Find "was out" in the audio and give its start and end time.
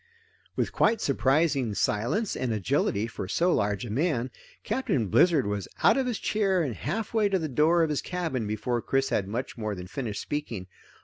5.45-5.95